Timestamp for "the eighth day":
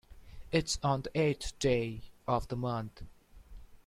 1.03-2.01